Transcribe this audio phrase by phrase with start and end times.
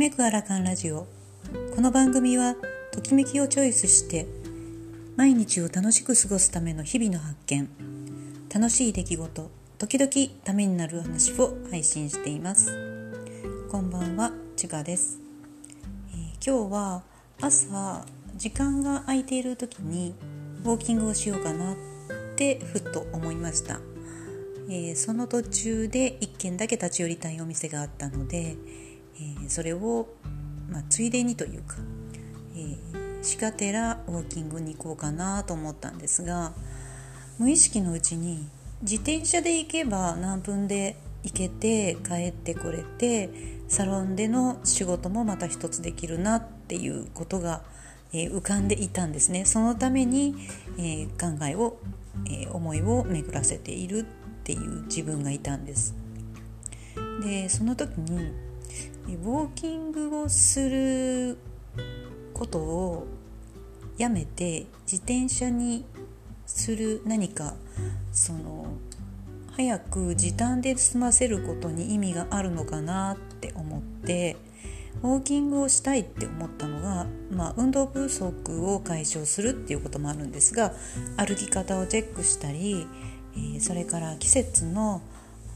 [0.00, 1.06] めくアラカンラジオ。
[1.76, 2.56] この番組は
[2.90, 4.26] ときめきをチョイスして
[5.14, 7.68] 毎日を楽しく過ごすための日々の発見。
[8.50, 10.10] 楽しい出来事時々
[10.42, 12.72] ためになる話を配信しています。
[13.70, 15.20] こんばんはちかです、
[16.14, 17.02] えー、今日は
[17.42, 18.06] 朝
[18.38, 20.14] 時間が空いている時に
[20.64, 21.76] ウォーキングをしようかなっ
[22.36, 23.80] てふっと思いました。
[24.70, 28.56] えー、その途中で1軒だけ立ち寄りたいお店があったので、
[29.20, 30.08] えー、それを、
[30.70, 31.76] まあ、ついでにというか、
[32.54, 36.52] えー、鹿寺ウォーキングに行こうかなと思ったんですが
[37.38, 38.48] 無意識のうちに
[38.82, 43.28] 自転車で行けば何分で行けて帰ってこれて
[43.68, 47.62] サロンでの仕事もまた一つできるなっていうことが、
[48.12, 49.44] えー、浮かんでいたんですね。
[49.44, 50.34] そのために、
[50.78, 51.78] えー、考えを、
[52.26, 54.04] えー、思いを巡らせているっ
[54.44, 55.94] ていう自分がいたんです。
[57.22, 58.32] でその時に
[59.16, 61.38] ウォーキングをする
[62.32, 63.06] ことを
[63.98, 65.84] やめて自転車に
[66.46, 67.54] する何か
[68.12, 68.66] その
[69.52, 74.36] 早く時短で済ませることに意味があるのかなって思って
[75.02, 80.72] ウォーキングをしたいって思ったのが、まあ、運動不足を解消するっていうこともあるんですが
[81.16, 82.86] 歩き方をチェックしたり
[83.36, 85.02] えそれから季節の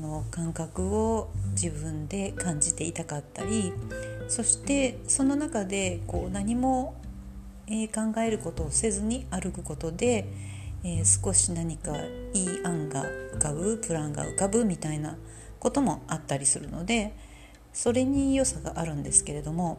[0.00, 3.72] の感覚を自分で感じていたかったり
[4.28, 6.94] そしてその中でこう何も、
[7.66, 10.26] え考えることをせずに歩くことで、
[10.84, 11.96] え少し何か
[12.32, 15.16] いい案が浮かぶプランが浮かぶみたいな
[15.58, 17.14] こともあったりするので
[17.72, 19.78] それに良さがあるんですけれども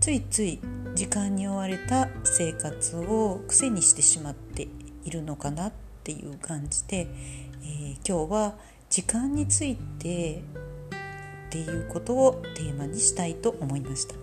[0.00, 0.60] ついつい
[0.94, 4.68] 時間に追われた生活を癖にしてしまって
[5.04, 5.72] いるのかなっ
[6.04, 7.08] ていう感じで、
[7.62, 8.54] えー、今日は
[8.90, 10.42] 時間について
[11.48, 14.14] っていうことをテーマにしたいと思いました。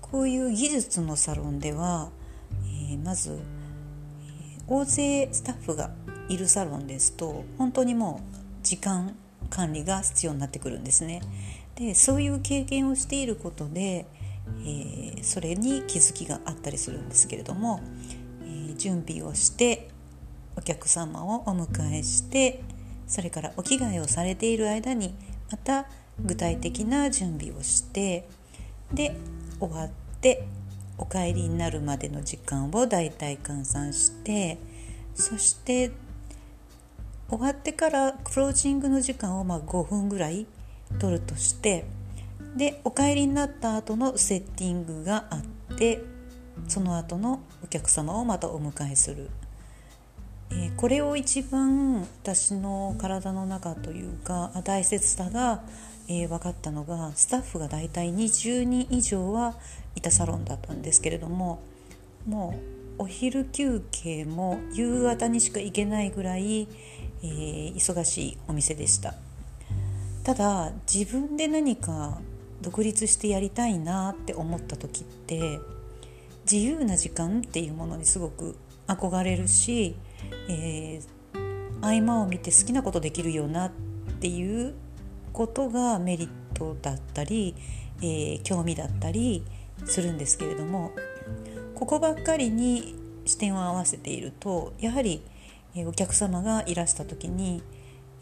[0.00, 2.10] こういう技術のサロンでは、
[2.90, 5.90] えー、まず、えー、大勢スタッフが
[6.28, 9.16] いるサロンですと本当にもう時間
[9.50, 11.20] 管理が必要になってくるんですね。
[11.74, 14.06] でそういう経験をしていることで、
[14.60, 17.80] えー、それに気づきがあったりするんですけれども
[18.44, 19.88] え準備をして
[20.56, 22.62] お客様をお迎えして
[23.06, 25.14] それからお着替えをされている間に
[25.50, 25.86] また
[26.20, 28.26] 具体的な準備をして
[28.92, 29.16] で
[29.60, 30.46] 終わって
[30.96, 34.58] お帰りになるまでの時間をだいたい換算して
[35.14, 35.90] そして
[37.28, 40.46] 終わってからクロージングの時間をま5分ぐらい
[40.98, 41.84] 取るとして
[42.56, 45.36] でお帰りになった後のセッティングがあ
[45.72, 46.00] って
[46.68, 49.30] その後のお客様をまたお迎えする、
[50.50, 55.62] え、これを一番私の体の中というか大切さが、
[56.08, 59.54] えー、分かったのがスタッフが大体20人以上は
[59.96, 61.62] いたサロンだったんですけれども
[62.26, 62.54] も
[62.98, 66.68] うお昼休憩も夕方にしか行けないぐらい、
[67.22, 69.14] えー、忙しいお店でした。
[70.22, 72.18] ただ自分で何か
[72.62, 75.58] 独立してやりたいなって思った時って
[76.50, 78.56] 自由な時間っていうものにすごく
[78.86, 79.96] 憧れるし、
[80.48, 83.70] えー、合間を見て好きなことできるよなっ
[84.20, 84.74] ていう
[85.32, 87.54] ことがメリットだったり、
[88.00, 89.44] えー、興味だったり
[89.84, 90.92] するんですけれども
[91.74, 92.94] ここばっかりに
[93.26, 95.22] 視点を合わせているとやはり、
[95.74, 97.62] え、お客様がいらした時に、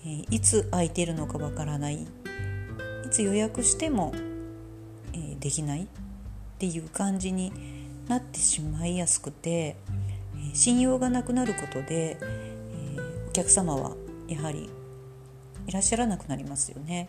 [0.07, 2.07] え、いつ空いてるのかわからないい
[3.11, 4.15] つ予約しても、
[5.13, 5.87] え、できないっ
[6.59, 7.53] ていう感じに
[8.09, 9.77] なってしまいやすくて、
[10.53, 12.99] 信用がなくなることで、え、
[13.29, 13.97] お客様は
[14.29, 14.69] やはり
[15.67, 17.09] いらっしゃらなくなりますよね。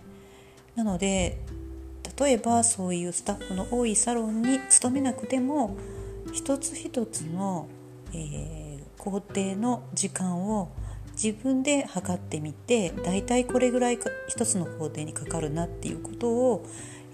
[0.75, 1.39] なので
[2.19, 5.75] 例えばそういうスタッフの多いサロンに勤めなくても
[6.31, 7.67] 一つ一つの、
[8.13, 10.69] えー、工程の時間を
[11.13, 16.65] 自分で測ってみてだいたいこれぐらい一つの工程にかかるなっていうことを、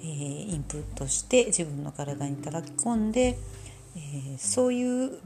[0.02, 3.38] えー、インプットして自分の体に叩き込んで
[4.34, 5.20] え、そういう、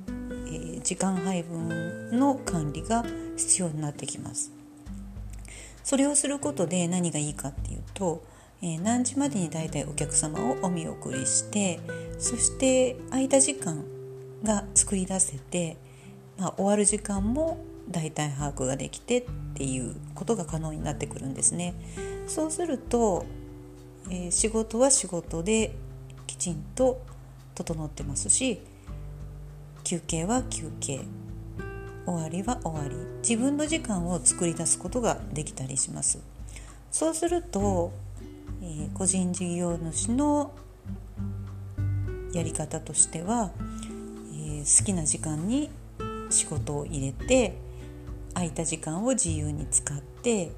[0.47, 3.05] え、時間配分の管理が
[3.37, 4.51] 必要になってきます。
[5.83, 8.23] それをすることで何がいいかっていうと、
[8.61, 11.81] え、何時までに大体お客様をお見送りして
[12.17, 13.83] そして空いた時間
[14.43, 15.75] が作り出せて、
[16.37, 17.57] まあ、終わる時間も
[17.89, 19.25] 大体把握ができてっ
[19.55, 21.73] ていうことが可能になってくるんですね。
[22.27, 23.25] そうすると、
[24.09, 25.75] えー、仕事は仕事で
[26.25, 27.01] きちんと
[27.53, 28.59] 整ってますし
[29.83, 31.01] 休憩は休憩
[32.05, 32.95] 終わりは終わり
[33.27, 36.19] 自分の時間を作り出すことができたりします。
[36.91, 37.91] そうすると、
[38.61, 40.53] えー、個人事業主の
[42.33, 43.51] やり方としては、
[44.31, 45.69] えー、好きな時間に
[46.29, 47.55] 仕事を入れて
[48.33, 50.51] 空いた時間を自由に使って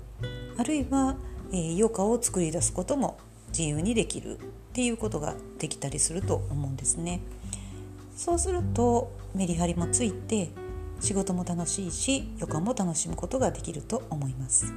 [0.58, 1.16] あるいは、
[1.52, 3.18] えー、余暇を作り出すことも
[3.58, 4.40] 自由にできるっ
[4.74, 7.22] ていうことができたりすると思うんですね。
[8.14, 10.50] そうするとメリハリもついて
[11.00, 14.74] 仕事も楽しいし余暇も楽しむことができると思います。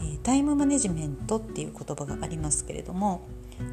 [0.00, 3.22] え、タイムマネジメントっていう言葉がありますけれども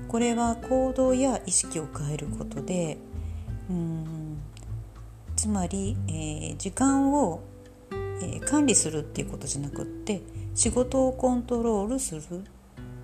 [0.08, 2.98] これは行動や意識を変えることで
[3.70, 4.38] うん
[5.36, 7.42] つまり、えー、時間を、
[7.92, 10.22] えー、管理するっていうことじゃなくって
[10.54, 12.22] 仕事をコントロールする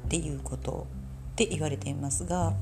[0.08, 0.88] っていうこと
[1.34, 2.54] って言われていますが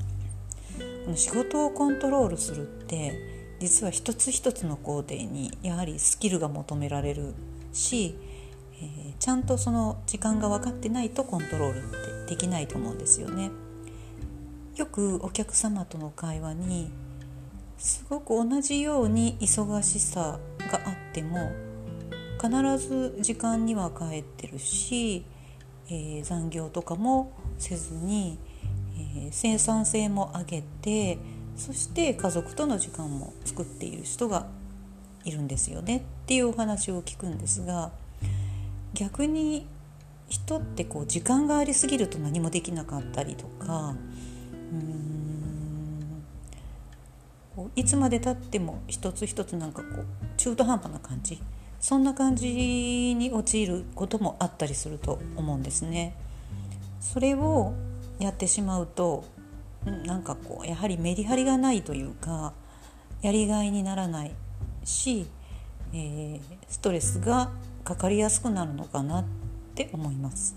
[1.04, 3.12] この仕事をコントロールするって
[3.60, 7.34] 実は一つ一つの工程にやはりスキルが求められる
[7.72, 8.18] し、
[8.82, 13.50] えー、ちゃんとその時間が分かってないとコントロールってできないと思うんですよね。
[14.74, 16.90] よくお客様との会話に
[17.78, 20.38] すごく同じように忙しさ
[20.70, 21.50] があっても
[22.42, 25.24] 必ず時間には帰ってるし、
[25.88, 28.38] えー、残業とかもせずに、
[29.16, 31.18] えー、生産性も上げて
[31.56, 34.46] そして家族との時間も作っている人が
[35.24, 35.96] いるんですよね。
[35.96, 37.90] っていうお話を聞くんですが
[38.94, 39.66] 逆に
[40.28, 43.94] 人ってこう時間がありすぎると何もできなかったりとか
[44.72, 45.16] うん
[47.74, 50.04] いつまでたっても一つ一つなんかこう
[50.36, 51.40] 中途半端な感じ
[51.86, 56.16] そんな感じに陥ることもあったりすると思うんですね。
[56.98, 57.74] それを
[58.18, 59.24] やってしまうと
[60.04, 62.54] なんかこうやはりメリハリがないというか
[63.22, 64.32] やりがいにならない
[64.82, 65.28] し、
[65.92, 67.52] えー、ストレスが
[67.84, 69.24] かかりやすくなるのかなっ
[69.76, 70.56] て思います。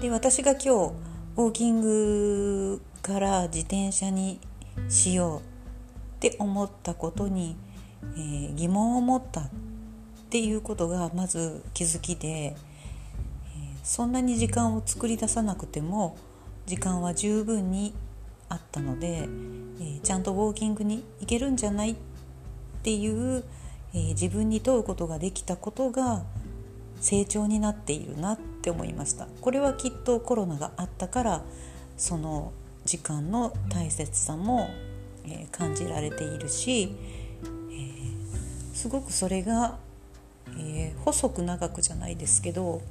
[0.00, 4.40] で私が今日ウォーキングから自転車に
[4.88, 5.42] しようっ
[6.20, 7.54] て思ったことに、
[8.16, 9.42] えー、疑問を持った
[10.30, 12.54] っていうことがまず気づきで、
[13.82, 16.16] そんなに時間を作り出さなくても
[16.66, 17.92] 時間は十分に
[18.48, 19.28] あったので、
[19.80, 21.96] え、ちゃんとウォーキングに行けるんじゃないっ
[22.84, 23.42] ていう、
[23.92, 26.22] え、自分に問うことができたことが
[27.00, 29.26] 成長になっているなって思いました。
[29.40, 31.42] これはきっとコロナがあったから
[31.96, 32.52] その
[32.84, 34.70] 時間の大切さも、
[35.26, 36.94] え、感じられているし、
[38.74, 39.89] すごくそれが、
[40.58, 42.82] えー、細く長くじゃないですけど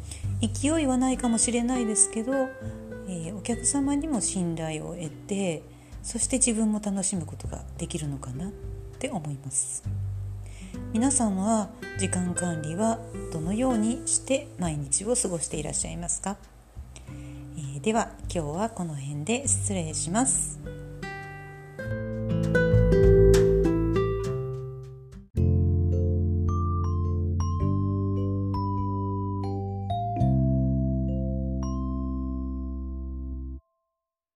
[0.42, 2.34] 勢いはないかもしれないですけど、
[3.08, 5.64] えお客様にも信頼を得て
[6.04, 8.52] そして自分も楽しむことができるのかなっ
[9.00, 9.84] て思います。
[10.94, 13.00] 皆さんは時間管理は
[13.32, 16.38] どのようにして毎日を過ごしていらっしゃいますか、
[17.58, 20.79] えー、では今日はこの辺で失礼します。